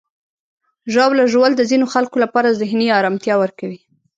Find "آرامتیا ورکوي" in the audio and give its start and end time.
2.99-3.79